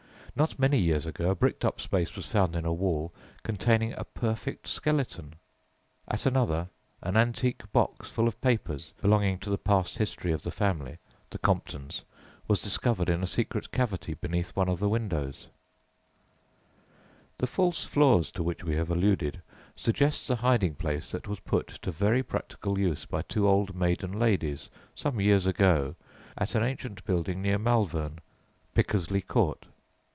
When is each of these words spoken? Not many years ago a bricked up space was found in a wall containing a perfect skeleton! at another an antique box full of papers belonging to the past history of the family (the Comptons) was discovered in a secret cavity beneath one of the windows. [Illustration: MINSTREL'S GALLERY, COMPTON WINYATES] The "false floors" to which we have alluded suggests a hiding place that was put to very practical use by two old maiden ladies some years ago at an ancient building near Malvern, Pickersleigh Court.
Not 0.33 0.57
many 0.57 0.79
years 0.79 1.05
ago 1.05 1.29
a 1.31 1.35
bricked 1.35 1.65
up 1.65 1.81
space 1.81 2.15
was 2.15 2.25
found 2.25 2.55
in 2.55 2.63
a 2.65 2.71
wall 2.71 3.13
containing 3.43 3.91
a 3.93 4.05
perfect 4.05 4.65
skeleton! 4.65 5.35
at 6.07 6.25
another 6.25 6.69
an 7.01 7.17
antique 7.17 7.69
box 7.73 8.09
full 8.09 8.29
of 8.29 8.39
papers 8.39 8.93
belonging 9.01 9.39
to 9.39 9.49
the 9.49 9.57
past 9.57 9.97
history 9.97 10.31
of 10.31 10.41
the 10.41 10.49
family 10.49 10.97
(the 11.29 11.37
Comptons) 11.37 12.01
was 12.47 12.61
discovered 12.61 13.09
in 13.09 13.21
a 13.21 13.27
secret 13.27 13.73
cavity 13.73 14.13
beneath 14.13 14.55
one 14.55 14.69
of 14.69 14.79
the 14.79 14.87
windows. 14.87 15.49
[Illustration: 17.37 17.39
MINSTREL'S 17.41 17.51
GALLERY, 17.51 18.15
COMPTON 18.15 18.15
WINYATES] 18.15 18.31
The 18.31 18.31
"false 18.31 18.31
floors" 18.31 18.31
to 18.31 18.43
which 18.43 18.63
we 18.63 18.75
have 18.77 18.89
alluded 18.89 19.41
suggests 19.75 20.29
a 20.29 20.37
hiding 20.37 20.75
place 20.75 21.11
that 21.11 21.27
was 21.27 21.41
put 21.41 21.67
to 21.83 21.91
very 21.91 22.23
practical 22.23 22.79
use 22.79 23.05
by 23.05 23.21
two 23.23 23.45
old 23.49 23.75
maiden 23.75 24.13
ladies 24.17 24.69
some 24.95 25.19
years 25.19 25.45
ago 25.45 25.93
at 26.37 26.55
an 26.55 26.63
ancient 26.63 27.03
building 27.03 27.41
near 27.41 27.59
Malvern, 27.59 28.19
Pickersleigh 28.73 29.27
Court. 29.27 29.65